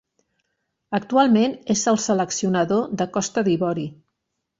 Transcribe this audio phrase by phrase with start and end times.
[0.99, 3.85] Actualment és el seleccionador de Costa d'Ivori.